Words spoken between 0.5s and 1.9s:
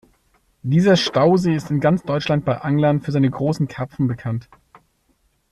Dieser Stausee ist in